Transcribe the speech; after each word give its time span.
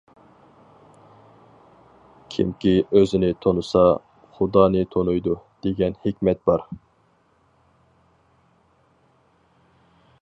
«كىمكى 2.35 2.73
ئۆزىنى 3.01 3.29
تونۇسا، 3.47 3.83
خۇدانى 4.39 4.83
تونۇيدۇ» 4.97 5.37
دېگەن 5.67 6.01
ھېكمەت 6.07 6.43
بار. 6.51 6.67